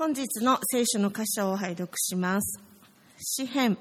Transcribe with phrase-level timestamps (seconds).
[0.00, 2.58] 本日の聖書の箇所を拝読します。
[3.18, 3.76] 詩編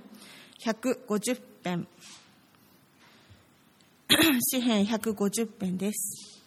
[0.60, 1.88] 150編。
[4.52, 6.42] 詩編150編です。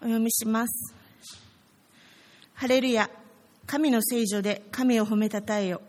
[0.00, 0.94] お読みします。
[2.54, 3.10] ハレルヤ、
[3.66, 5.82] 神の聖女で神を褒めたたえよ。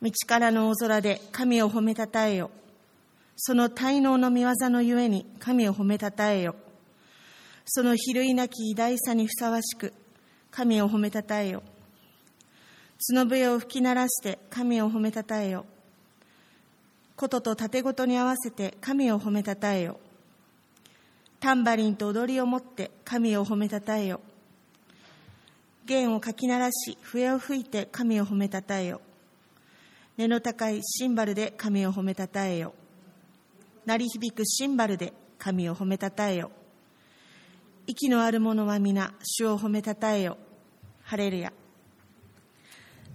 [0.00, 2.50] 道からの大空で神を褒めたたえよ。
[3.36, 6.56] その滞納の見業のゆえに神を褒めたたえよ。
[7.64, 9.92] その比類なき偉大さにふさわしく
[10.50, 11.62] 神を褒めたたえよ。
[13.08, 15.64] 角笛を吹き鳴らして神を褒めたたえよ。
[17.16, 19.98] 琴と盾ごとに合わせて神を褒めたたえよ。
[21.40, 24.20] タンバリンと踊りを持って神を褒めたたえよ。
[25.84, 29.00] 弦をかき鳴らし、笛を吹いて神を褒めたたえよ。
[30.16, 32.74] 根の高いシンバルで神を褒めたたえよ。
[33.84, 36.52] 鳴り響くシンバルで神を褒めたたえよ。
[37.86, 40.38] 息のある者は皆、主を褒めたたえよ。
[41.02, 41.52] ハレルヤ。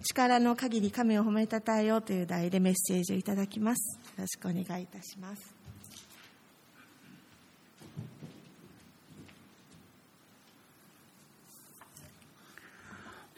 [0.01, 3.97] 力の限り神を褒めたたえよという題でメッセージをいただきます。
[3.97, 5.55] よろしくお願いいたします。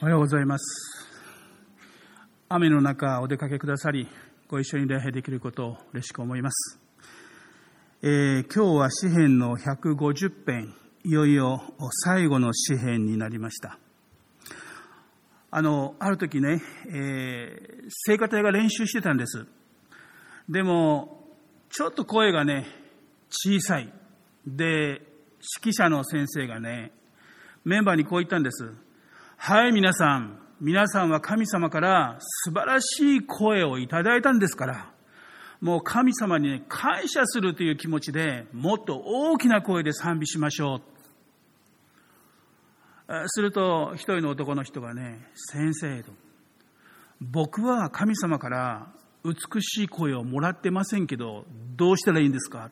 [0.02, 1.09] おはようございます。
[2.50, 4.08] 雨の中お出かけくださり、
[4.48, 6.80] ご一緒に礼拝できることを嬉しく思います。
[8.02, 10.73] えー今日は詩編の150編、
[11.05, 11.61] いよいよ
[12.03, 13.80] 最後の詩編になりました。
[15.52, 19.47] あの、ある時ね、えー、聖歌隊が練習してたんです。
[20.50, 21.25] でも、
[21.69, 22.67] ちょっと声がね、
[23.30, 23.91] 小さい。
[24.45, 25.02] で、
[25.61, 26.91] 指揮者の先生がね、
[27.63, 28.72] メンバーにこう言ったんです。
[29.38, 30.39] はい、皆さん。
[30.59, 34.91] 皆さんは神様から素晴らしい声をいただいたんですから、
[35.62, 40.82] もう神様に、ね、感謝するという気持ちでもっと大きな声で賛美しましょう。
[43.28, 46.12] すると、一人の男の人がね、先生と、
[47.19, 48.88] 僕は神様から
[49.25, 52.69] 美しい声をもらってませんけど、どうしたらいいんですか？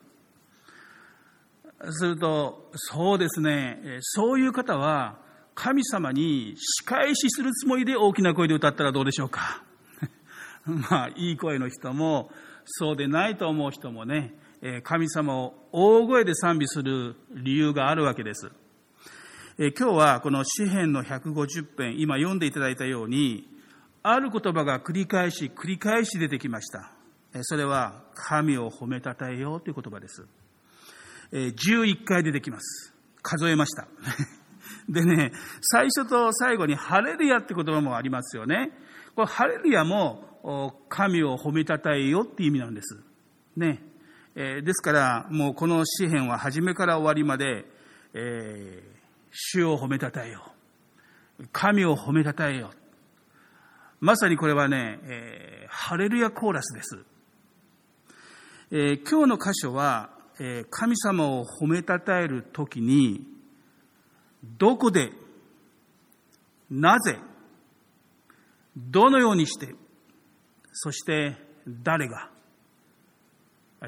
[1.90, 5.18] すると、そうですね、そういう方は、
[5.54, 9.62] 神様に仕返しするつもりで大きな声で歌ったらどうでしょうか？
[10.64, 12.30] まあ、いい声の人も、
[12.70, 14.34] そうでないと思う人もね、
[14.82, 18.50] 神様を大声で賛美する理由があるわけです。
[19.58, 23.48] 今日はこの詩編の150編、今読んでいただいたように、
[24.02, 26.92] ある言葉が繰り返し繰り返し出てきました。
[27.42, 30.26] それは、神を褒めたたえようという言葉です。
[31.32, 32.94] 11回出てきます。
[33.22, 33.88] 数えました。
[34.88, 38.70] でね、最初と最後にハレルヤって言葉もありますよね。
[39.14, 40.27] これハレルヤも
[40.88, 43.00] 神を褒めたたえよって意味なんです。
[43.56, 43.82] ね。
[44.34, 47.64] えー、ですから、もうこの詩篇は初めから終わりまで、
[48.14, 48.98] えー、
[49.32, 50.52] 主を褒めたたえよ。
[51.52, 52.70] 神を褒めたたえよ。
[54.00, 57.04] まさにこれはね、えー、ハレルヤコーラスです。
[58.70, 63.26] え今日の箇所は、え神様を褒めたたえるときに、
[64.42, 65.10] どこで、
[66.70, 67.18] なぜ、
[68.76, 69.74] どのようにして、
[70.80, 71.36] そして
[71.68, 72.30] 誰が、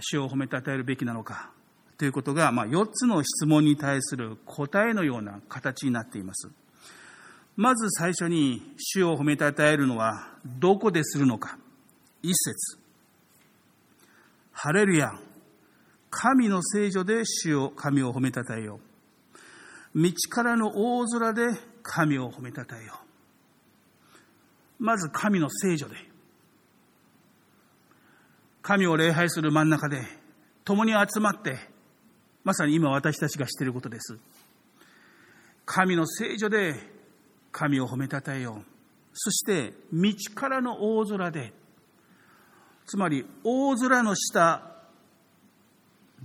[0.01, 1.53] 主を褒めたたえるべきなのか、
[1.99, 6.51] ということが、まあ、4つの質問に対する答えのような形になっています。
[7.55, 11.59] まず最初に、主を褒めたたえるのは、どこでするのか。
[12.23, 12.79] 一節。
[14.51, 15.13] ハレルヤ。
[16.11, 18.81] 神の聖女で主を、神を褒めたたえよ
[19.95, 20.03] う。
[20.03, 21.43] 道からの大空で
[21.83, 22.99] 神を褒めたたえよ
[24.81, 24.83] う。
[24.83, 26.10] まず神の聖女で。
[28.63, 30.03] 神を礼拝する真ん中で、
[30.65, 31.59] 共に集まって、
[32.45, 34.19] まさに今私たちがしていることです。
[35.65, 36.75] 神の聖女で
[37.53, 38.65] 神を褒めたたえよう。
[39.13, 41.53] そして、道からの大空で、
[42.87, 44.71] つまり大空の下、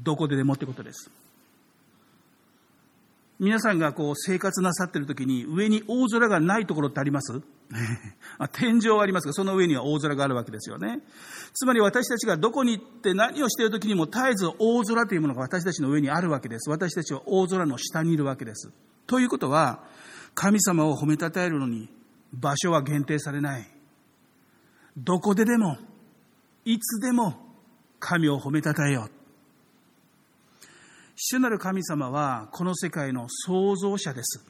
[0.01, 1.11] どこででもってことです。
[3.37, 7.41] 皆さんがこう生活なさっているときに上に大空がないところってあります？
[8.53, 11.01] 天井はありますが、その上には大空があるわけですよね。
[11.53, 16.69] つまり私たちがどこに行って何をしているときにも絶えず大空というものが私たちの上にあるわけです。
[16.69, 18.71] 私たちは大空の下にいるわけです。
[19.07, 19.83] ということは、
[20.33, 21.89] 神様を褒めたたえるのに
[22.33, 23.67] 場所は限定されない。
[24.97, 25.77] どこででも、
[26.63, 27.35] いつでも
[27.99, 29.14] 神を褒めたたえよう。
[31.15, 34.45] 主なる神様はこの世界の創造者です。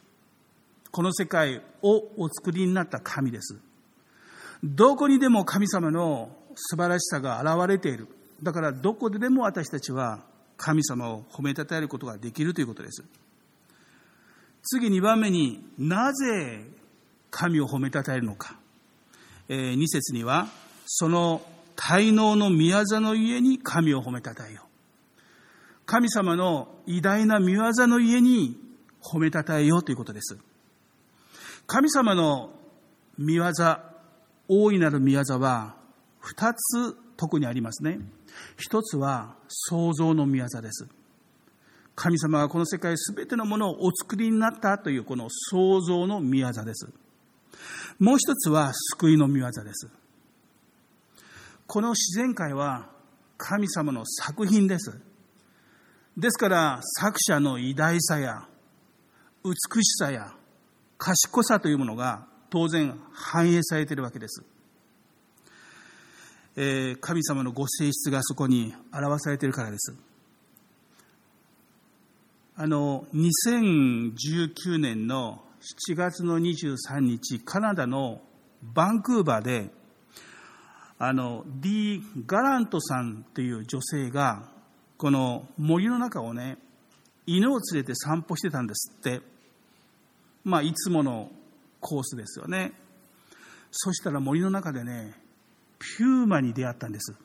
[0.92, 3.60] この世界をお作りになった神です。
[4.64, 8.08] どこにでも神様の素晴らしさが現れている。
[8.42, 10.24] だからどこででも私たちは
[10.58, 13.04] 神様を褒めたたえることができるということです。
[14.64, 16.66] 次2番目になぜ
[17.30, 18.58] 神を褒めたたえるのか。
[19.48, 20.48] えー、2節には
[20.88, 21.42] その
[21.76, 24.75] 滞納の宮座の家に神を褒めたたえよう。
[25.86, 28.58] 神様の偉大な見業の家に
[29.02, 30.38] 褒めたたえようということです。
[31.68, 32.52] 神様の
[33.18, 33.46] 見業、
[34.48, 35.76] 大いなる見業は
[36.20, 38.00] 二つ特にありますね。
[38.58, 40.88] 一つは創造の見業です。
[41.96, 46.90] 神様がこの世界すべてのものをお作りになったというこの創造の見業です。
[48.00, 49.88] もう一つは救いの見業です。
[51.68, 52.90] この自然界は
[53.38, 55.00] 神様の作品です。
[56.18, 58.48] ですから作者の偉大さや
[59.44, 59.54] 美
[59.84, 60.34] しさや
[60.98, 64.44] 賢さというものが当然反映されているわけです。
[66.56, 69.94] えー、神様のご性質がそこに表されているからです。
[72.56, 75.44] あの、2019年の
[75.90, 78.22] 7月の23日、カナダの
[78.64, 79.70] バンクーバーで、
[80.98, 84.55] あの、ディ・ガラントさんという女性が、
[84.98, 86.58] この森の中をね、
[87.26, 89.22] 犬を連れて散歩してたんですって。
[90.44, 91.32] まあ、いつもの
[91.80, 92.74] コースですよね。
[93.72, 95.14] そしたら森の中でね、
[95.80, 97.16] ピューマに出会ったんです。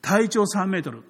[0.00, 1.02] 体長3メートル。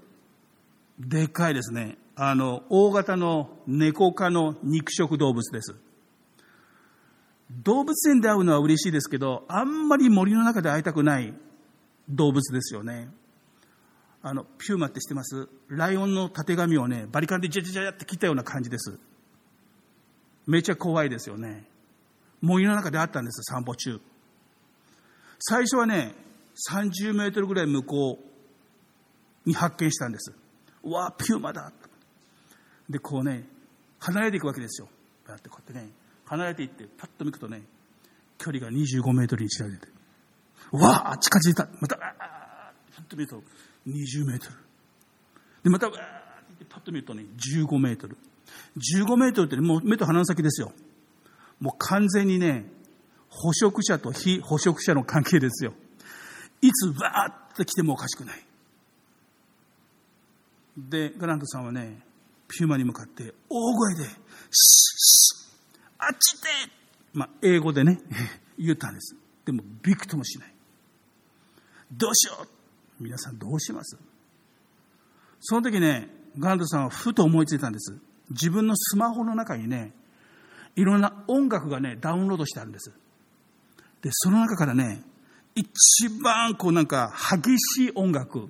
[0.98, 1.98] でっかいですね。
[2.16, 5.74] あの、大型の猫科の肉食動物です。
[7.50, 11.34] 動物園で会うのは嬉しいですけど、あんまり森の中で会いたくない
[12.08, 13.08] 動物ですよね。
[14.26, 18.98] あの、ピューマって知ってますライオンのたてがみをね、バリカンでジャジャジャって切ったような感じです。
[20.46, 21.66] めちゃ怖いですよね。
[22.40, 24.00] 森の中であったんです、散歩中。
[25.40, 26.14] 最初はね、
[26.70, 30.32] 30メートルぐらい向こうに発見したんです。
[30.84, 31.70] うわピューマだ。
[32.88, 33.46] で、こうね、
[33.98, 34.88] 離れていくわけですよ。
[35.28, 35.92] やってこうやってね、
[36.24, 37.62] 離れていって、パッと見くとね、
[38.38, 39.88] 距離が25メートルに近づいて、
[40.72, 41.68] うわあっ近づいた。
[41.78, 43.42] また、パッと見ると、
[43.86, 44.52] 20メートル。
[45.64, 48.16] で、また、わーってパッと見るとね、15メートル。
[48.76, 50.72] 15メートルって、ね、もう目と鼻の先ですよ。
[51.60, 52.66] もう完全にね、
[53.28, 55.72] 捕食者と非捕食者の関係ですよ。
[56.60, 58.44] いつわーって来てもおかしくない。
[60.76, 61.98] で、ガラントさんはね、
[62.48, 64.12] ピューマに向かって大声で、シッ
[64.50, 65.54] シッ
[65.98, 66.48] あっち行って
[67.12, 68.00] まあ、英語でね、
[68.58, 69.16] 言ったんです。
[69.44, 70.54] でも、びくともしない。
[71.92, 72.48] どうしよう
[73.00, 73.98] 皆さんどうします？
[75.40, 76.08] その時ね、
[76.38, 77.98] ガンドさんはふと思いついたんです。
[78.30, 79.92] 自分のスマホの中にね、
[80.76, 82.92] いろんな音楽がね、ダウンロードしてあるんです。
[84.02, 85.02] で、その中からね、
[85.54, 88.48] 一番こうなんか激しい音楽、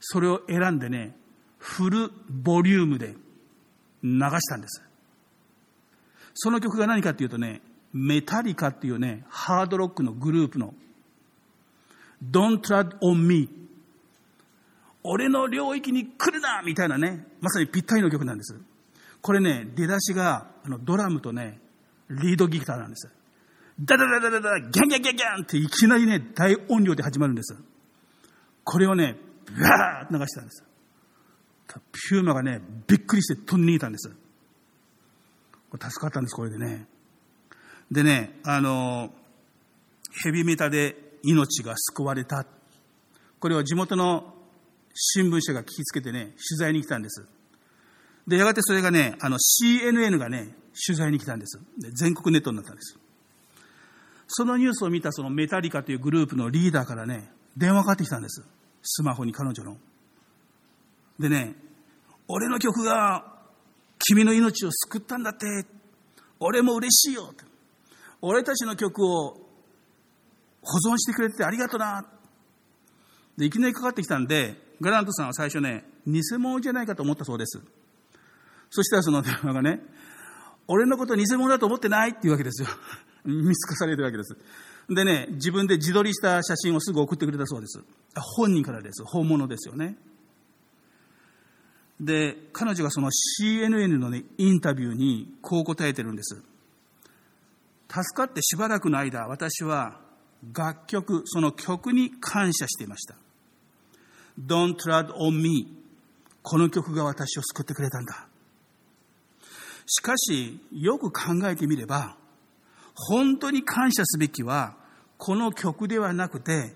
[0.00, 1.16] それを選んでね、
[1.58, 3.14] フルボリュームで
[4.02, 4.82] 流したんです。
[6.34, 7.60] その曲が何かっていうとね、
[7.92, 10.74] メタリカっていうね、ハードロックのグループの
[12.22, 13.48] Don't tread on me
[15.02, 18.54] 俺の領域に来るなみたいなね、まさにぴったりの曲なんです。
[19.22, 21.60] これね、出だしがあのドラムとね、
[22.10, 23.08] リードギターなんです。
[23.82, 27.56] ダダダダダダ、ギャンギャンギャンギャンっていきなりね、大音量で始まるんです。
[28.62, 29.16] これをね、
[29.46, 30.64] ブワーッ流してたんです。
[31.92, 34.10] ピューマがね、びっくりして飛んで逃げたんです。
[35.72, 36.86] 助かったんです、これでね。
[37.90, 39.14] でね、あの、
[40.24, 42.46] ヘビメタで命が救われた。
[43.38, 44.34] これは地元の
[44.94, 47.26] 新聞社が聞きつけてね、取材に来たんです。
[48.26, 50.54] で、やがてそれがね、あの CNN がね、
[50.86, 51.58] 取材に来たんです。
[51.78, 52.98] で全国ネットになったんです。
[54.28, 58.44] そのニュースを見たそのメタリカというグループのリーダーからね、電話かかってきたんです。
[58.82, 59.76] スマホに彼女の。
[61.18, 61.56] でね、
[62.28, 63.40] 俺の曲が
[63.98, 65.66] 君の命を救ったんだって。
[66.38, 67.34] 俺も嬉しいよ。
[68.22, 69.36] 俺たちの曲を
[70.62, 72.06] 保存してくれてありがとうな。
[73.36, 77.60] で、いきなりかかってきたんで、ガラントさんは最初ね、偽物じゃないかと思ったそうです。
[78.70, 79.80] そしたらその電話がね、
[80.68, 82.68] 俺のこと偽物だと思ってないっていうわけですよ。
[83.24, 84.36] 見透かされてるわけです。
[84.88, 87.80] でね、自分で自撮りした写真をすぐ送ってくれたそうです。
[88.14, 89.04] 本人からです。
[89.04, 89.96] 本物ですよね。
[92.00, 96.42] で、彼女がその CNN のね、インタビューにこう答えてるんです。
[97.88, 100.00] 助かってしばらくの間、私は
[100.52, 103.16] 楽曲、その曲に感謝していました。
[104.38, 105.76] Don't tread on me
[106.42, 108.26] この曲が私を救ってくれたんだ。
[109.86, 112.16] しかし、よく考えてみれば、
[112.94, 114.76] 本当に感謝すべきは、
[115.18, 116.74] この曲ではなくて、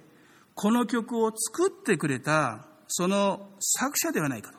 [0.54, 4.58] この曲を作ってくれたその作者ではないかと。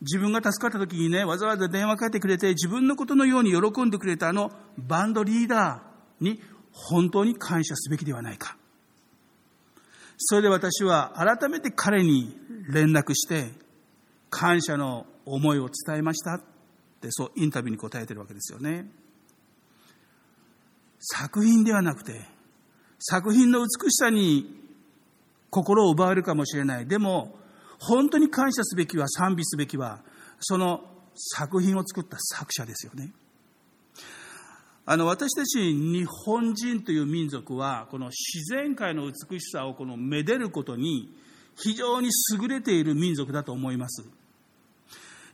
[0.00, 6.40] 自分が助かった時にね、わざわざ電話かけてくれて、自分のことのように喜んでくれたあのバンドリーダーに
[6.74, 8.58] 本当に感謝すべきではないか。
[10.18, 12.36] それで私は改めて彼に
[12.68, 13.52] 連絡して、
[14.28, 16.40] 感謝の思いを伝えましたっ
[17.00, 18.90] て、そうインタビューに答えてるわけですよね。
[20.98, 22.26] 作品ではなくて、
[22.98, 24.64] 作品の美しさに
[25.50, 26.86] 心を奪われるかもしれない。
[26.86, 27.38] でも、
[27.78, 30.02] 本当に感謝すべきは、賛美すべきは、
[30.40, 30.82] その
[31.14, 33.12] 作品を作った作者ですよね。
[34.86, 41.10] あの、私たち日本人という民族は、この自然界の美しさをこのめでることに
[41.56, 44.04] 非常に優れている民族だと思います。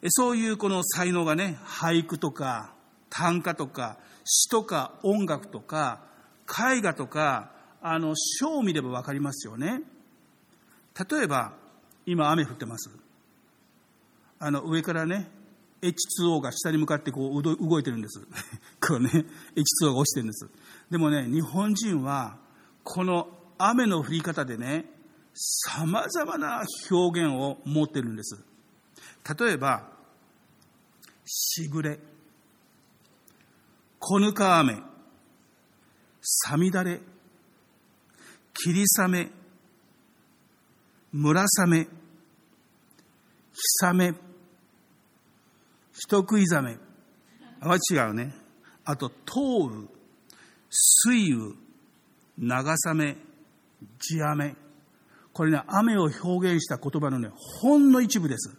[0.09, 2.75] そういうこの才能がね、俳句とか
[3.11, 6.01] 短歌とか詩とか音楽とか
[6.47, 7.53] 絵画とか、
[7.83, 9.83] あの、書を見ればわかりますよね。
[11.11, 11.55] 例えば、
[12.07, 12.91] 今雨降ってます。
[14.39, 15.29] あの、上からね、
[15.83, 18.21] H2O が下に向かってこう動いてるんです。
[18.81, 20.49] こうね、H2O が落ちてるんです。
[20.91, 22.39] でもね、日本人は、
[22.85, 24.87] この雨の降り方でね、
[25.35, 28.37] 様々な表現を持ってるんです。
[29.39, 29.89] 例えば、
[31.25, 31.99] しぐれ、
[33.99, 34.83] こぬか雨、
[36.21, 37.01] さみだれ、
[38.53, 39.31] 霧雨、
[41.13, 41.89] 村雨、
[43.53, 44.15] 日雨、
[46.01, 46.79] 人食いザメ。
[47.61, 48.35] は違うね。
[48.85, 49.87] あと、東雨、
[50.71, 51.55] 水雨、
[52.39, 53.17] 長雨、
[53.99, 54.57] 地雨。
[55.35, 58.57] これね、雨を表現した言葉のね、ほんの一部です。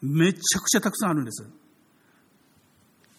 [0.00, 1.44] めちゃくちゃたくさんあるんです。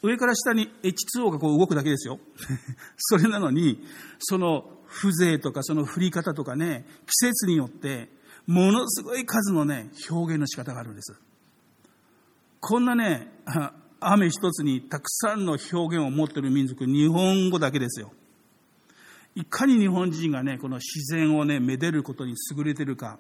[0.02, 2.20] 上から下に H2O がこう動くだけですよ。
[2.98, 3.86] それなのに、
[4.18, 8.10] その風情とかその降り方とかね、季節によって、
[8.48, 11.14] ものすごい数のね、表現の仕方があるんです。
[12.60, 13.32] こんなね、
[14.00, 18.14] 雨一つにたくさんの表現を持っている民族、日本語だけですよ。
[19.36, 23.20] いかに日本人がね、この自然をね、めでることに優れてるか、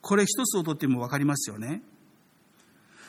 [0.00, 1.82] これ一つをとってもわかりますよね。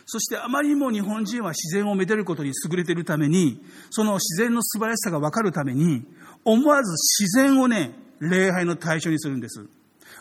[0.05, 6.05] そしてあまりにも日本人は自然をめでることに優れているために、その自然の素晴らしさがわかるために、
[6.45, 6.91] 思わず
[7.25, 9.67] 自然をね、礼拝の対象にするんです。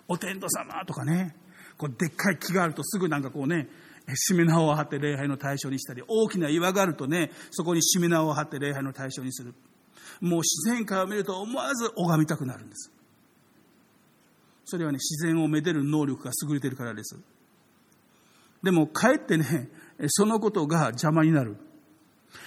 [0.08, 1.36] お天道様とかね、
[1.78, 3.68] こうでっかい木があるとすぐなんかこうね、
[4.14, 9.54] しめ縄を張って礼拝の対象にしたり、大きな岩があるとね、そこにしめ縄を張って礼拝の対象にする。
[10.20, 12.92] もう自然界を見ると思わず拝みたくなるんです。
[14.64, 17.16] それはね、自然をめでる能力が優れてるからです。
[18.62, 19.68] でも、かえってね、
[20.08, 21.56] そのことが邪魔になる。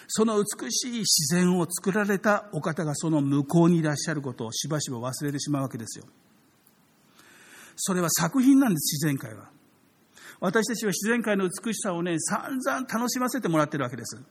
[0.08, 6.06] その美しい自然を作られたお方がその向こうにいらっしゃることをしばしば忘れてしまうわけですよ。
[7.76, 9.50] それは作品なんです、自然界は。
[10.40, 14.22] 私たちは自然界の美しさをね、散々楽しませてもらってるわけです。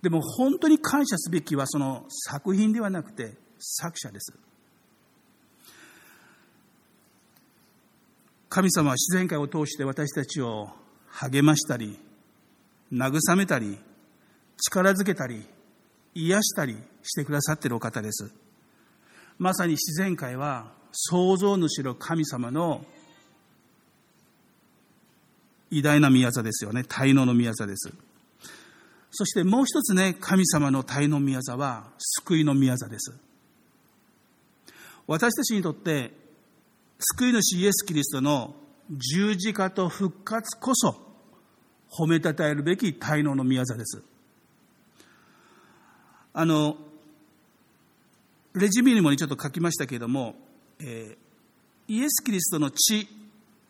[0.00, 4.32] でも本当に感謝すべきはその作品ではなくて作者です。
[8.48, 10.70] 神様は自然界を通して私たちを
[11.08, 11.98] 励ましたり、
[12.92, 13.78] 慰めたり、
[14.56, 15.44] 力づけたり、
[16.14, 18.32] 癒したりしてくださっているお方です。
[19.36, 22.84] まさに自然界は創造主の神様の
[25.70, 26.82] 偉大な宮座ですよね。
[26.82, 27.92] 滞納の宮座です。
[29.10, 33.12] そしてもう一つね、神様の滞納宮座は救いの宮座です。
[35.06, 36.12] 私たちにとって
[36.98, 38.54] 救い主イエス・キリストの
[38.90, 40.96] 十字架と復活こそ
[41.90, 44.02] 褒めたたえるべき滞納の宮座です。
[46.34, 46.76] あの、
[48.54, 50.34] レジミにもちょっと書きましたけれども、
[50.80, 53.08] えー、イエス・キリストの血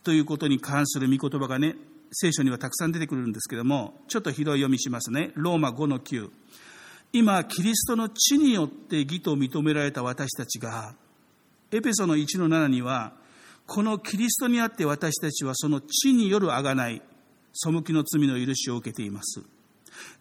[0.03, 1.75] ということに関する御言葉がね、
[2.11, 5.31] 聖書にはたくさん出てくるんですけども、ちょっとひどい読みしますね。
[5.35, 6.29] ローマ5の9。
[7.11, 10.95] 今、キリストの地によって義と認められた私たちが、
[11.71, 13.13] エペソの1の7には、
[13.65, 17.01] このキリストにあって私たちはその地による贖い、
[17.53, 19.41] 背きの罪の許しを受けています。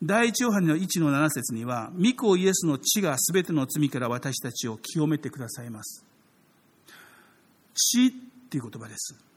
[0.02, 6.04] 第一ヨハネの1の7節には、御子イエスの地がすべての罪から私たちを清めてくださいます。
[7.74, 8.10] 地っ
[8.50, 9.27] ていう言葉です。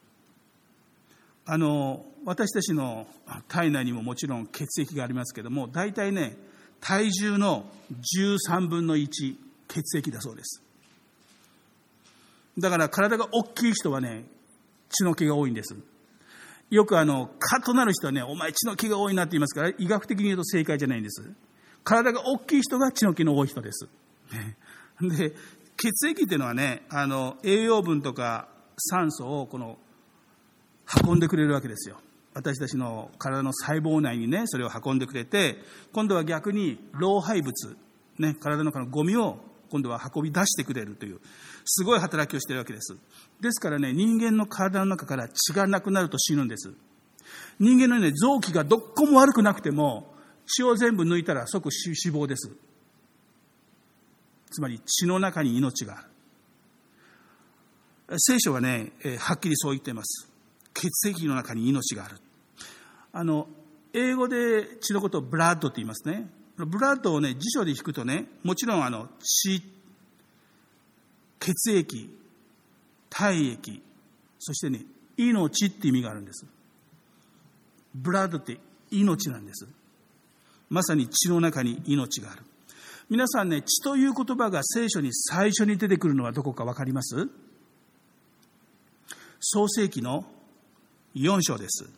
[1.53, 3.05] あの、私たちの
[3.49, 6.37] 体内にももちろん血液がありますけども、大体ね、
[6.79, 7.69] 体重の
[8.47, 9.35] 13分の1、
[9.67, 10.63] 血液だそうです。
[12.57, 14.23] だから体が大きい人はね、
[14.91, 15.75] 血の気が多いんです。
[16.69, 21.21] よくあの、カッとなる人はね、お前血の気が多いなって言いますから、医学的に言うと正解じゃないんです。
[21.83, 23.89] 体が大きい人が血の気の多い人です。
[25.01, 25.33] で、
[25.75, 29.77] 血液っていうのはね、あの、栄養分とか酸素をこの
[31.05, 31.99] 運んでくれるわけですよ。
[32.33, 35.57] 私たちの体の細胞内にね、それを運んでくれて、
[35.93, 37.77] 今度は逆に老廃物、
[38.19, 41.19] ね、体の中のゴミを今度は運び出してくれるという、
[41.65, 42.97] すごい働きをしているわけです。
[43.41, 46.73] ですからね、人間の体の中から血がなくなると死ぬんです。
[47.59, 50.13] 人間のね、臓器がどっこも悪くなくても、
[50.45, 52.51] 血を全部抜いたら即死亡です。
[54.51, 56.01] つまり血の中に命があ
[58.09, 58.19] る。
[58.19, 60.30] 聖書はね、はっきりそう言っています。
[60.73, 62.17] 血液の中に命がある。
[63.13, 63.47] あの、
[63.93, 66.29] 英語で血のことをブラッドって言いますね。
[66.57, 69.61] ブラッドをね、辞書で引くとね、もちろんあの、血、
[71.39, 72.09] 血液、
[73.09, 73.81] 体液、
[74.39, 74.85] そしてね、
[75.17, 76.45] 命って意味があるんです。
[77.93, 78.59] ブラッドって
[78.91, 79.67] 命なんです。
[80.69, 82.43] まさに血の中に命がある。
[83.09, 87.27] 皆さんね、血という言葉が聖書に最初に出てくるのはどこか分かります？
[89.41, 90.25] 創世記の
[91.15, 91.89] 4章です。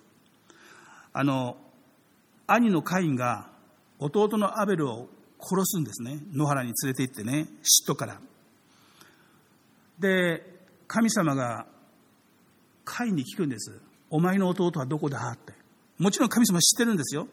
[1.13, 1.57] あの、
[2.47, 3.49] 兄のカインが
[3.99, 5.07] 弟のアベルを
[5.39, 6.19] 殺すんですね。
[6.33, 7.47] 野原に連れて行ってね、
[7.87, 8.19] 嫉妬から。
[9.99, 10.43] で、
[10.87, 11.65] 神様が
[12.85, 13.79] カインに聞くんです。
[14.09, 15.53] お前の弟はどこだって。
[15.97, 17.27] もちろん神様知ってるんですよ。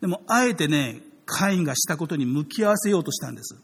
[0.00, 3.56] でも、あえてね、カインがしたことに向き合わせようとしたんです。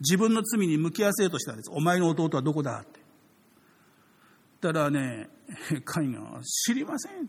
[0.00, 1.70] 自分の罪に向き合わせようとしたんです。
[1.72, 3.01] お前の弟はどこだって。
[4.62, 5.28] たらね、
[5.84, 7.28] カインが、知りません。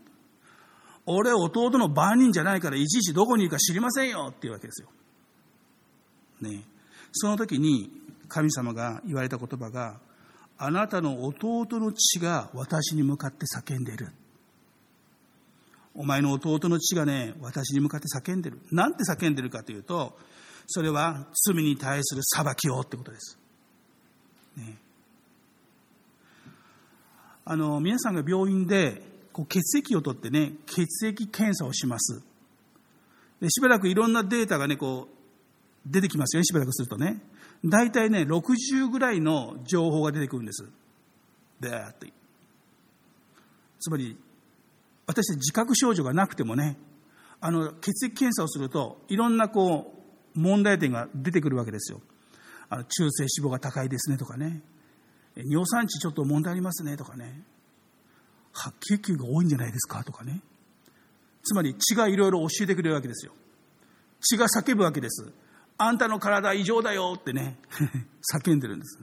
[1.06, 4.88] 俺弟の番人じゃないからいちいちどこにいるか知りませんよっていうわけですよ。
[6.40, 6.64] ね。
[7.12, 7.90] その時に
[8.28, 10.00] 神様が言われた言葉が、
[10.56, 14.12] あなたの弟の血が私に向かって叫んでいる。
[15.94, 18.60] お前の弟の血がね、私に向かって叫んでる。
[18.70, 20.18] なんて叫んでるかというと、
[20.66, 23.38] それは罪に対する裁きをってことです。
[24.56, 24.78] ね、
[27.44, 32.22] あの、皆さんが病院でこう血液を取ってね、血液検査をします。
[33.40, 35.14] でしばらくいろんなデータがね、こう、
[35.86, 37.20] 出てきますよね、しばらくするとね。
[37.64, 40.64] 大体ね、60ぐらいの情報が出てくるんです。
[41.60, 42.12] でーって。
[43.80, 44.16] つまり、
[45.06, 46.78] 私自覚症状がなくてもね、
[47.40, 49.94] あの、血液検査をすると、いろんなこ
[50.34, 52.00] う、問題点が出てくるわけですよ。
[52.70, 54.62] あの中性脂肪が高いですねとかね。
[55.36, 57.42] 尿酸値ちょっと問題ありますねとかね。
[58.52, 60.40] 白血球が多いんじゃないですかとかね。
[61.42, 63.32] つまり血がいろいろ教えてくれるわけですよ。
[64.20, 65.32] 血が叫ぶわけです。
[65.76, 67.58] あんたの体異常だよってね、
[68.32, 68.98] 叫んでるんです。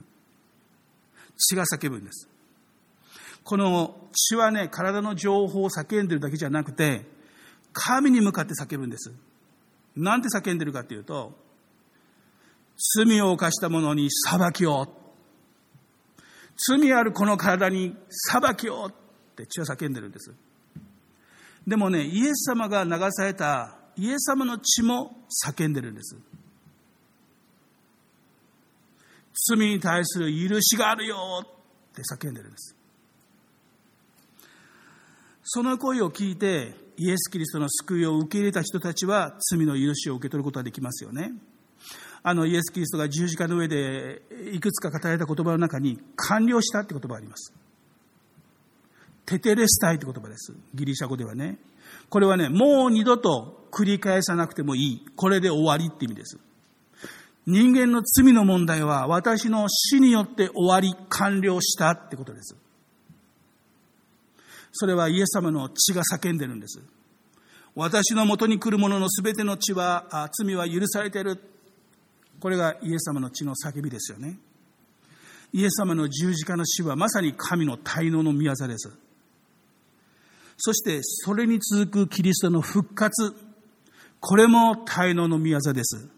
[1.36, 2.28] 血が叫ぶんです。
[3.44, 7.06] この血はね、体の情報を叫んでるだけじゃなくて、
[7.72, 9.12] 神に向かって叫ぶんです。
[9.96, 11.38] なんて叫んでるかっていうと、
[12.96, 15.01] 罪を犯した者に裁きを。
[16.56, 18.92] 罪あるこの体に裁きをっ
[19.36, 20.32] て血を叫んでるんです。
[21.66, 26.16] でもね、イエス様が流されたイエス様の血も叫んでるんです。
[29.48, 31.46] 罪に対する許しがあるよっ
[31.94, 32.76] て叫んでるんです。
[35.44, 41.32] その声を聞いて、イエス・キリストの救いを受け入れた人たちは罪の許しを受け取ることができますよね。
[42.24, 47.52] あのイエス・キリストが十字架の上でいくつか語られた言葉の中に完了したって言葉があります。
[49.26, 50.52] テテレスタイって言葉です。
[50.74, 51.58] ギリシャ語ではね。
[52.08, 55.06] これはね、もう二度と繰り返さなくてもいい。
[55.16, 56.38] これで終わりって意味です。
[57.46, 62.56] 人間の罪の問題は私の死によって終わり、完了したってことです。
[64.72, 66.80] それはイエス様の血が叫んでるんです。
[67.74, 71.51] 私のもとに来る者のすべての血は、罪は許されている。
[72.42, 74.36] これがイエス様の血の叫びですよね。
[75.52, 78.90] イエス様の十字架の死はまさに神の滞納の宮座です。
[80.56, 83.32] そしてそれに続くキリストの復活。
[84.18, 86.08] これも滞納の宮座です。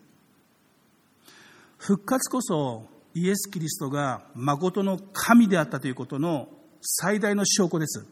[1.77, 6.49] 復活こそイエス・キリストが誠の神であったということの
[6.81, 8.07] 最大の証拠です。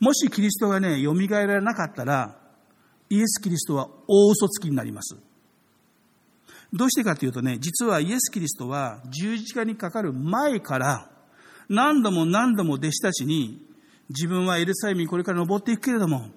[0.00, 2.36] もしキリストがね、蘇られなかったら、
[3.08, 5.29] イエス・キリストは大嘘つきになります。
[6.72, 11.10] どうしてかというとね、実はイエス・キリストは十字架にかかる前から
[11.68, 13.60] 何度も何度も弟子たちに
[14.08, 16.30] 自分はエルサレムにこれから登っていくけれども、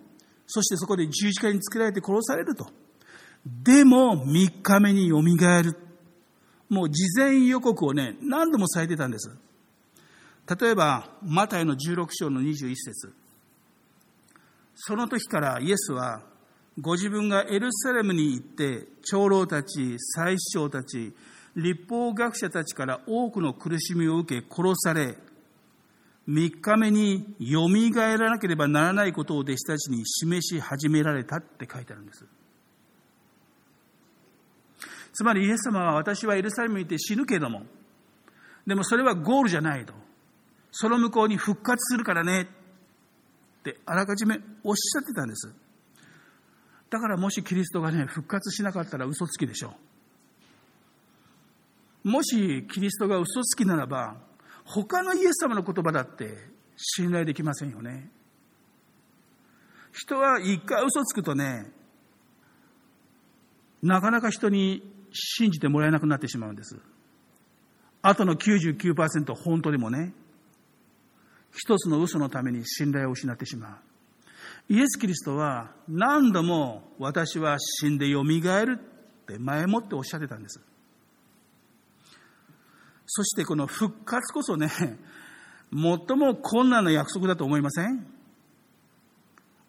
[0.46, 2.68] そしてそこで十字架につけられて殺されると。
[3.46, 5.78] でも3日目によみがえる。
[6.70, 9.30] もう事前予告をね、何度もされてたんです。
[10.60, 13.14] 例えば、マタイの16章の21節
[14.76, 16.22] その時からイエスは、
[16.80, 21.14] ご自分がエルサレムに行って、長老たち、祭司長たち、
[21.56, 25.18] 立法学者たちから多くの苦しみを受け殺され、
[26.28, 32.26] 3日目によみがえらなければならないことを弟子たちに示し始められたって書いてあるんです。
[35.14, 37.64] つまりイエス様は私はエルサレムにいて死ぬけれども、
[38.66, 39.94] でもそれはゴールじゃないと。
[40.72, 42.48] その向こうに復活するからねっ
[43.62, 45.54] てあらかじめおっしゃってたんです。
[46.94, 49.74] だからもしキリストがね、復活しなかったら嘘つきでしょ
[52.04, 52.10] う。
[52.10, 54.18] もしキリストが嘘つきならば、
[54.64, 56.38] 他のイエス様の言葉だって
[56.78, 58.12] 信頼できませんよね。
[59.92, 61.66] 人は一回嘘つくとね、
[63.82, 66.78] なかなか人に信じてもらえなくなってしまうんです。
[68.04, 70.14] あとの99%本当でもね、
[71.56, 73.93] 一つの嘘のために信頼を失ってしまう。
[74.70, 80.62] イエス・キリストは何度も私は死んでよみがえるって前もっておっしゃってたんです。
[83.06, 84.70] そしてこの復活こそね、
[85.72, 88.08] 最も困難な約束だと思いません？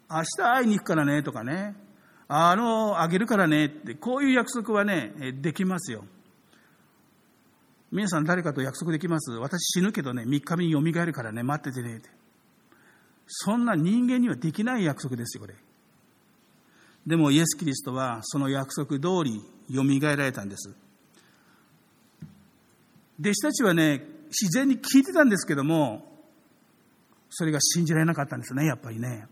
[0.08, 1.74] 明日会いに行くからねとかね、
[2.28, 6.04] あの、あげるからねって、こういう約束はね、できますよ。
[7.90, 9.32] 皆さん誰かと約束できます？
[9.32, 12.08] 私死ぬけどね、3日目によみがえるからね、待っててねって。
[13.26, 15.54] そんな人間にはできない約束ですよ、これ。
[17.06, 20.74] でもイエス・キリストはその約束通りよみがえられたんです。
[23.20, 26.12] 弟子たちはね、自然に聞いてたんですけども、
[27.30, 29.26] それが信じられなかったんですね、やっぱりね。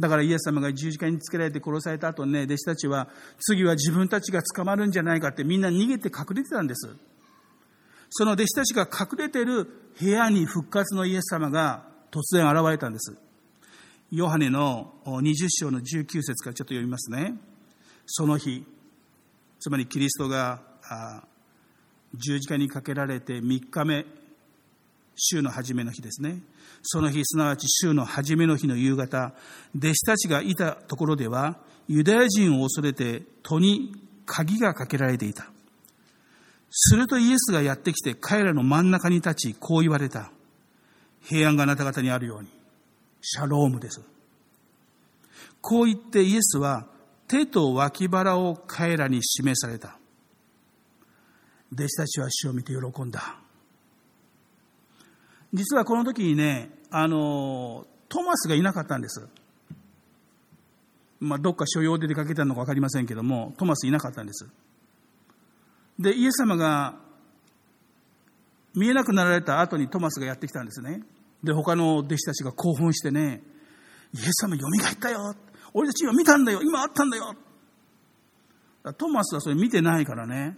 [0.00, 3.08] だからイエス様が十字架につけられて殺された後ね、弟子たちは、
[3.40, 6.88] 次は自分たちが捕まるんじゃないかってみんな逃げて隠れてたんです。
[8.10, 9.68] その弟子たちが隠れてる
[10.00, 13.16] 部屋に復活のイエス様が突然現れたんです。
[14.10, 17.34] ヨハネの20章の19節からちょっと読みますね。
[18.06, 18.64] その日、
[19.60, 20.62] つまりキリストが
[22.14, 24.06] 十字架にかけられて3日目、
[25.14, 26.40] 週の初めの日ですね。
[26.82, 29.34] その日、すなわち週の初めの日の夕方、
[29.76, 33.94] 弟子たちがいたところでは、ユダヤ人を恐れて戸に
[34.24, 35.50] 鍵がかけられていた。
[36.70, 40.30] するとイエスがやってきて彼らの真ん中に立ち、こう言われた。
[41.28, 42.48] 平安があなた方にあるように。
[43.20, 44.00] シャロームです。
[45.60, 46.86] こう言ってイエスは
[47.26, 49.98] 手と脇腹を彼らに示された。
[51.70, 53.38] 弟子たちは死を見て喜んだ。
[55.52, 59.28] 実はこの時にね、あの、トマスがいなかったんです。
[61.20, 64.48] まあ、どっか所用で出かけたのか分かりませんけども、トマスいなかったんです。
[65.98, 66.94] で、イエス様が
[68.74, 71.02] 見えなくなられた後にトマスがやってきたんですね。
[71.42, 73.42] で、他の弟子たちが興奮してね、
[74.14, 75.34] イエス様よみがえったよ
[75.74, 77.34] 俺たち今見たんだよ今あったんだよ
[78.96, 80.56] トマスはそれ見てないからね、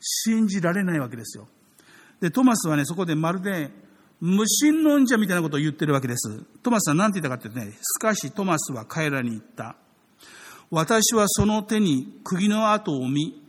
[0.00, 1.48] 信じられないわけですよ。
[2.20, 3.70] で、トマスはね、そこでまるで
[4.20, 6.44] 無神論者みたいなことを言ってるわけです。
[6.62, 9.76] トマスは何て言ったかってね、しかしトマスは彼らに言った。
[10.70, 13.42] 私はその手に釘の跡を見、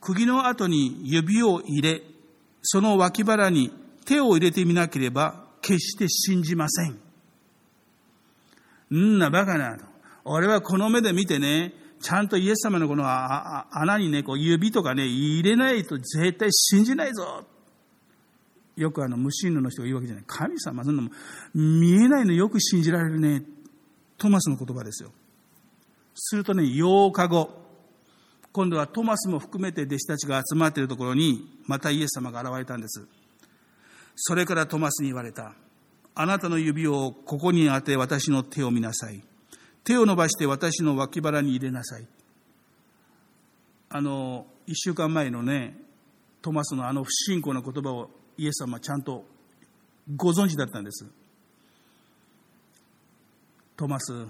[0.00, 2.02] 釘の跡に指を入れ、
[2.62, 3.70] その脇腹に
[4.04, 6.98] 手を入れてみなければ決して信じません。
[8.94, 9.76] んなバカな。
[10.24, 17.44] 俺はこの目で見てね、ちゃんとイエス様のこの穴にね、こう指とかね、入れないと絶対信じないぞ。
[18.76, 20.24] よくあの無神論の人が言うわけじゃない。
[20.26, 21.10] 神様、そんなも
[21.54, 23.42] 見えないのよく信じられるね。
[24.18, 25.10] トマスの言葉ですよ。
[26.14, 27.50] するとね、8日後、
[28.52, 33.06] 今度はトマスも含めて弟子たちが集まっているところに、またイエス様が現れたんです。
[34.16, 35.54] それからトマスに言われた。
[36.14, 39.22] あなたの指をここに当て私の手を見なさい。
[39.84, 42.08] 手を伸ばして私の脇腹に入れなさい。
[43.90, 45.76] あの、一週間前のね、
[46.40, 49.24] トマスのあの不信仰な言葉をイエス様はちゃんと
[50.16, 51.06] ご存知だったんです。
[53.76, 54.26] トマス、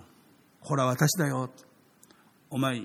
[0.60, 1.50] ほら私だよ。
[2.50, 2.80] お前、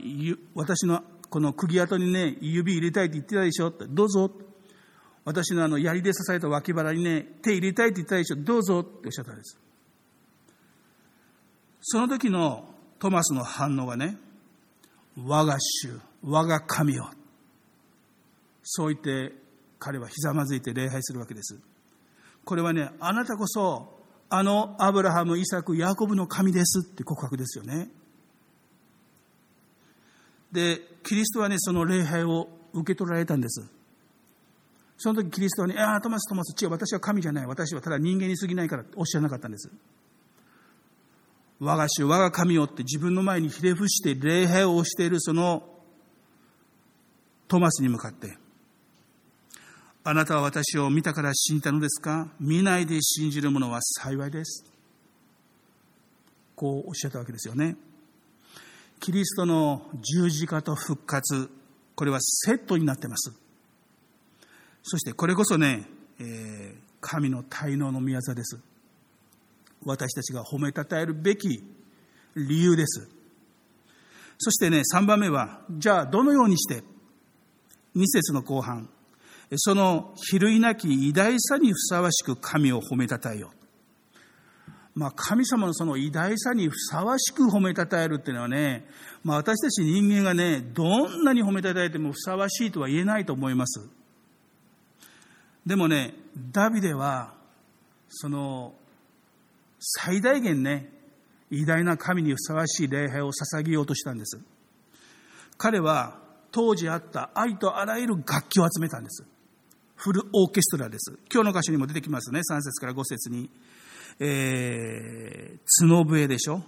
[0.54, 4.32] 私のこの釘跡にね、指入れたいって言ってたでしょどうぞ。
[5.24, 9.60] 私のあの槍で支えた脇腹にね、手入れたいって言ったでしょどうぞっておっしゃったんです。
[11.82, 14.18] その時のトマスの反応がね、
[15.18, 17.10] 我が主、我が神よ。
[18.64, 19.36] そう言って
[19.80, 21.60] 彼はひざまずいて礼拝するわけです。
[22.46, 27.90] これはね、あなたこそ、あのアブラハム、イサク、ヤコブの神ですって告白ですよね。
[30.52, 33.81] で、キリストはね、その礼拝を受け取られたんです。
[35.04, 37.48] その時キリストはね、ああ、トマス、トマス、違う、私は神じゃない。
[37.48, 39.72] 私はただ人間に過ぎないからおっしゃらなかったんです。
[41.60, 45.64] 我が主、我が神よって自分の前にひれ伏して礼拝をしているその
[47.48, 48.38] トマスに向かって、
[50.04, 52.28] あなたは私を見たから信じたのですか？
[52.40, 54.66] 見ないで信じる者は幸いです。
[56.56, 57.76] こうおっしゃったわけですよね。
[59.00, 61.50] キリストの十字架と復活、
[61.96, 63.34] これはセットになってます。
[64.84, 65.88] そしてこれこそね、
[66.20, 68.60] えー、神の滞納の御業です。
[69.86, 71.64] 私たちが褒めたたえるべき
[72.36, 73.10] 理由です。
[74.38, 76.84] そしてね、3番目は、じゃあどのようにして、
[77.96, 78.90] 2節の後半、
[79.56, 83.62] その比類なき偉大さにふさわしく神を褒めたたえよう。
[84.94, 88.86] まあ、神様のその偉大さにふさわしく褒めたたえるっていうのはね、
[89.24, 93.82] まあ、私たち人間がね、どんなに褒めたたえてもふさわしいとは言えないと思います。
[95.66, 96.14] でもね、
[96.52, 97.34] ダビデは、
[98.10, 98.74] その、
[99.80, 100.92] 最大限ね、
[101.50, 104.40] 偉大な神にふさわしい礼拝を捧げようとしたんです。
[105.58, 106.20] 彼は
[106.52, 109.26] 当時あった愛とあらゆる楽器を集めたんです。
[109.96, 111.20] フルオーケストラです。
[111.32, 112.40] 今日の箇所にも出てきますね。
[112.40, 113.50] 3節から5節に。
[114.20, 116.64] えー、角笛でしょ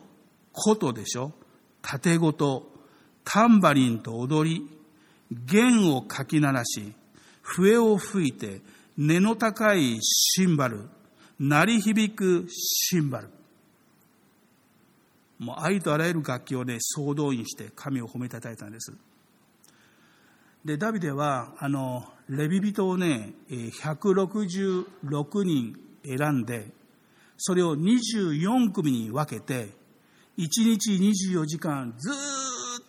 [0.52, 1.34] 琴でしょ
[1.82, 2.72] 盾ごと、
[3.24, 4.70] タンバリンと踊り、
[5.32, 6.94] 弦をかき鳴らし、
[7.42, 8.62] 笛を吹いて、
[8.98, 10.88] 根の高いシンバル、
[11.40, 13.30] 鳴り響くシンバル。
[15.40, 18.94] もうありとあらゆる楽器をね、総動員して神を褒めたたえたんです。
[20.64, 26.72] で、ダビデは、あの、レビ人をね、166人選んで、
[27.38, 29.70] それを24組に分けて、
[30.38, 32.14] 1日24時間ずっ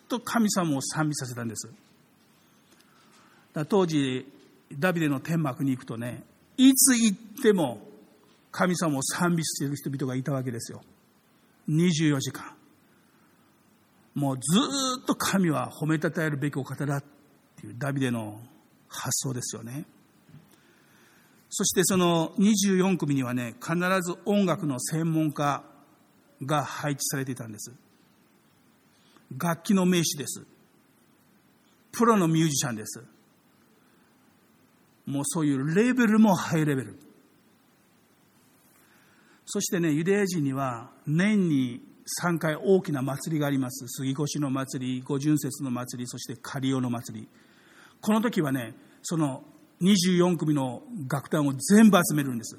[0.08, 1.68] と神様を賛美させたんです。
[3.68, 4.26] 当時、
[4.78, 6.22] ダビデの天幕に行くとね、
[6.56, 7.86] いつ行っても
[8.50, 10.82] 神様を賛美している人々がいたわけですよ。
[11.68, 12.44] 24時間。
[14.14, 14.42] もうず
[15.02, 17.04] っと神は褒めたたえるべきお方だっ
[17.60, 18.40] ていうダビデの
[18.88, 19.86] 発想ですよね。
[21.50, 25.62] そしてその24組にはね、必ず音楽の専門家
[26.44, 27.72] が配置されていたんです。
[29.36, 30.44] 楽器の名手です。
[31.92, 33.04] プロのミュージシャンです。
[35.06, 36.98] もうそういうレベルもハイレベル。
[39.46, 41.80] そしてね、ユダヤ人には年に
[42.22, 43.86] 3回大きな祭りがあります。
[43.88, 47.28] 杉越の祭り、五巡節の祭り、そしてカリオの祭り。
[48.00, 49.44] この時はね、その
[49.82, 52.58] 24組の楽団を全部集めるんです。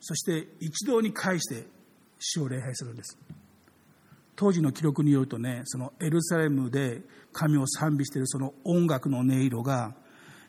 [0.00, 1.66] そして一堂に会して
[2.18, 3.18] 主を礼拝するんです。
[4.34, 9.94] 当時の記録によるとね、そのエルサレムで神を賛美しているその音楽の音色が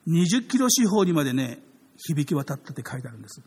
[0.06, 1.60] 20キロ四方にまでね、
[1.96, 3.42] 響き渡ったって書いてあるんです。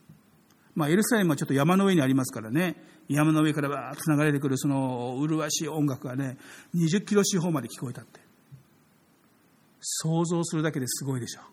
[0.75, 2.75] まあ、エルサレムはちょっと山の上にありますからね、
[3.07, 6.37] 山の上からバーッと流れてくるその麗しい音楽がね、
[6.75, 8.19] 20キロ四方まで聞こえたって。
[9.81, 11.43] 想像するだけですごいでしょう。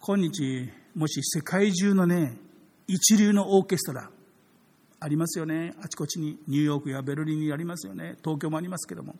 [0.00, 2.38] 今日、もし世界中のね、
[2.86, 4.10] 一流のオーケストラ、
[5.00, 5.74] ありますよね。
[5.82, 8.16] あちこちに、ニューヨークやベルリンにありますよね。
[8.24, 9.16] 東京もありますけども。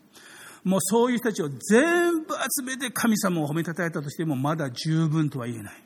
[0.64, 5.84] もうそういう人たちを全部集めて神様を褒めたたえたとしてもまだ十分とは言えない。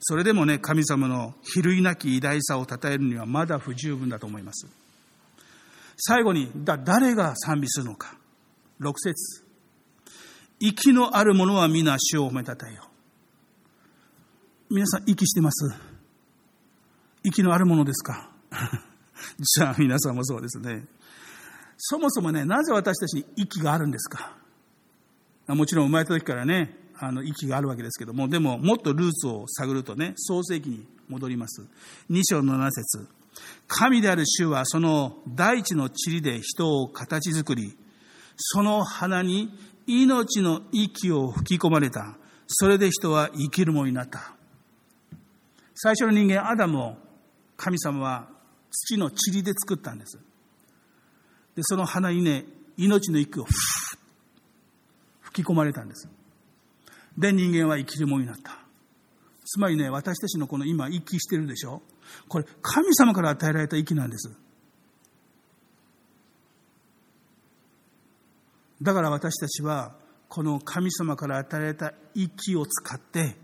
[0.00, 4.66] それでもね、神様の比類なき偉大さを称えるにはまだ不十分だと思います。
[5.96, 8.16] 最後に、だ、誰が賛美するのか。
[8.78, 9.44] 六節。
[10.58, 12.88] 息のある者は皆主を褒めたたえよ。
[14.70, 15.91] 皆さん、息してます？
[17.24, 18.30] 息のあるものですか？
[19.38, 20.84] じゃあ皆さんもそうですね。
[21.76, 24.36] そもそもね、なぜ私たちに息があるんですか？
[25.48, 31.62] もちろん生まれた時からね、あの息があるわけですけども、でももっとルーツを探るとね、創世記に戻ります。
[32.10, 33.08] 2章の7節
[33.66, 37.76] 神である主はその大地の塵で人を形作り、
[38.36, 39.50] その花に
[39.86, 42.16] 命の息を吹き込まれた。
[42.46, 44.34] それで人は生きるものになった。
[45.74, 46.96] 最初の人間、アダムを
[47.64, 48.28] 神様は
[48.72, 50.18] 土の塵で作ったんです。
[51.54, 52.44] で、その花にね、
[52.76, 53.46] 命の息を
[55.20, 56.08] 吹き込まれたんです。
[57.16, 58.58] で、人間は生きるものになった。
[59.44, 61.82] つまりね、私たちのこの今、息してるでしょ？
[62.26, 64.36] これ、神様から与えられた息なんです。
[68.82, 69.94] だから私たちは、
[70.28, 73.36] この神様から与えられた息を使って、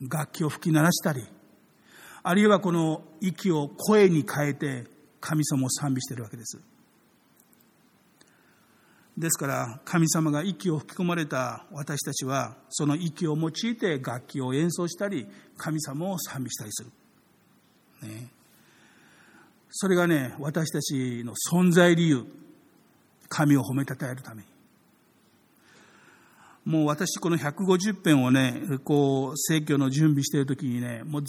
[0.00, 1.26] 楽器を吹き鳴らしたり、
[2.28, 4.82] あるいはこの息を声に変えて、
[5.20, 6.58] 神様を賛美しているわけです。
[9.16, 16.90] ですから神様が息を吹き込まれた私たちはその息を用いて楽器を演奏したり神様を賛美したりする、
[18.08, 18.28] ね、
[19.70, 22.26] それがね私たちの存在理由
[23.30, 24.55] 神を褒めたたえるために。
[26.66, 31.28] もう私この150編をね、こう、聖教の準備しているときにね、もうず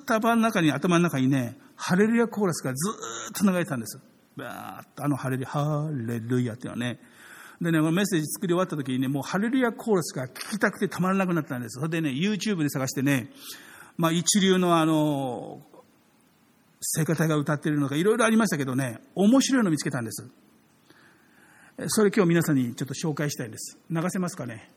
[0.00, 2.96] っと頭の中に、頭の中にね、ハレルヤコーラスがず
[3.30, 3.98] っと流れてたんです。
[4.36, 7.00] バーッとあのハレルヤ、ハレルヤっていうのはね。
[7.60, 11.80] でね、メッセージ作り終わった時にね、もうハレルヤコーラスが聞きたくてたまらなくなったんです。
[11.80, 13.32] それでね、YouTube で探してね、
[13.96, 15.60] まあ一流のあの、
[16.80, 20.30] 聖歌隊が歌ってるのがいろいろありましたけどね、面白いの見つけたんです。
[21.86, 23.78] それ今日皆さんにちょっと紹介したいんです。
[23.88, 24.68] 流せますかね？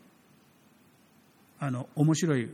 [1.58, 2.52] あの、面白い、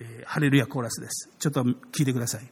[0.00, 1.30] えー、ハレルヤコーラスです。
[1.38, 2.50] ちょっと聞いてください。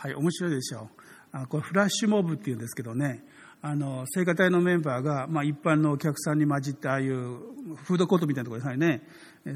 [0.00, 1.02] はい、面白いでしょう。
[1.32, 3.24] あこれフラッシュモブっていうんですけどね、
[3.60, 7.16] あの、聖歌隊のメンバーが、まあ一般のお客さんに混じって、ああいう
[7.74, 9.02] フードコートみたいなところでね、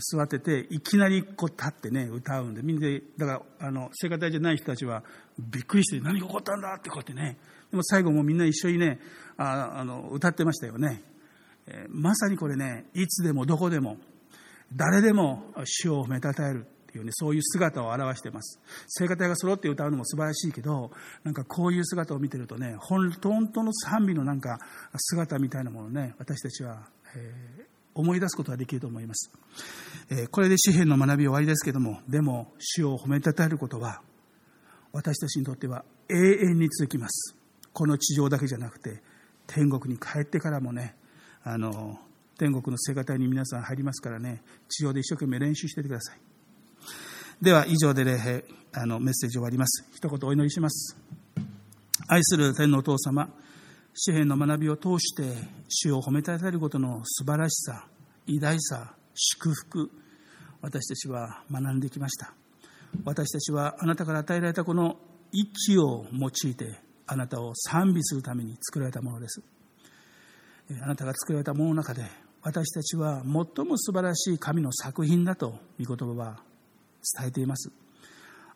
[0.00, 5.04] 座ってて、いきなりこう立ってね、歌うんで、みんなで、だから、あの、聖歌隊じゃない人たちは
[5.38, 7.38] びっくりして、何が起こったんだってこうやってね、
[7.70, 8.98] でも最後もみんな一緒にね、
[9.36, 11.04] ああの、歌ってましたよね。
[11.68, 13.96] えー、まさにこれね、いつでもどこでも、
[14.74, 16.66] 誰でも主を褒めたたえる。
[16.92, 18.60] っていうね、そういう姿を表しています。
[18.86, 20.90] 聖歌隊が揃って歌うのも素晴らしいけど、
[21.24, 23.30] なんかこういう姿を見てるとね、本当
[23.64, 24.58] の賛美のなんか
[24.96, 29.30] 姿みたいなものをね、私たちは、えー、思い出すことができると思います。
[30.10, 34.02] えー、これで詩篇の学び終わりですけども、でも主を褒めたたえることは、
[34.92, 37.34] 私たちにとっては永遠に続きます。
[37.72, 39.02] この地上だけじゃなくて、
[39.46, 40.94] 天国に帰ってからもね、
[41.42, 41.98] あの、
[42.38, 46.31] 天国の聖歌隊に皆さん入りますからね、地上で一生懸命練習しててください。
[47.42, 49.84] では以上で礼拝あのメッセージ終わります。
[49.92, 50.96] 一言お祈りします。
[52.06, 53.28] 愛する天のお父様
[53.94, 55.24] 詩篇の学びを通して
[55.68, 57.88] 主を褒めたたえることの素晴らしさ
[58.28, 59.90] 偉大さ祝福
[60.60, 62.32] 私たちは学んできました。
[63.04, 64.98] 私たちはあなたから与えられたこの
[65.32, 66.78] 息を用いて
[67.08, 69.42] あなたを賛美するために作られたものです。
[70.80, 72.04] あなたが作られたものの中で
[72.42, 76.51] 私たちは最も素晴らしい神の作品だと御言葉は
[77.18, 77.70] 伝えています。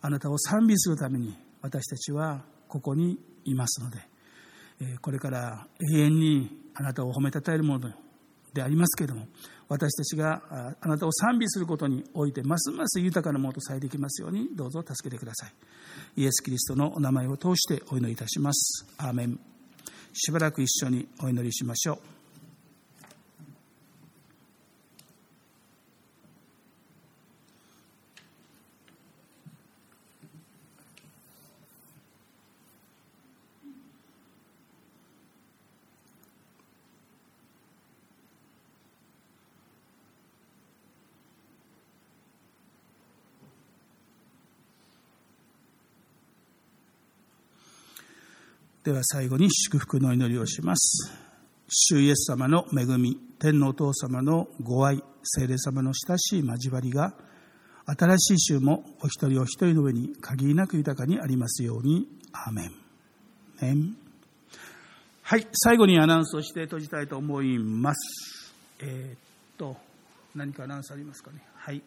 [0.01, 7.91] あなたを賛美するために私たちはここにいますのでこれから永遠にあなたを褒めたたえるもの
[8.53, 9.27] でありますけれども
[9.69, 15.53] 私たちがあなたを賛美することにおいてますます豊かなものとされていきますようにどうぞ助けてください。
[16.17, 18.87] イエス・キリストのお名前を通してお祈りいたします。
[18.99, 19.41] アーメン。
[20.13, 22.16] しばらく一緒にお祈りしましょう。
[48.87, 51.13] では最後に祝福の祈りをします。
[51.69, 57.13] 主イエス様の恵み、天のお父様のご愛、聖霊様の親しい交わりが、
[57.85, 62.07] 新しい週もお一人お一人の上に限りなく豊かにありますように。
[62.31, 62.67] アーメ
[63.73, 63.97] ン。
[65.23, 68.55] はい、最後にアナウンスをして閉じたいと思います。
[68.79, 69.19] えー、っ
[69.59, 69.77] と、
[70.37, 71.43] 何かアナウンスありますかね？
[71.57, 71.83] はい。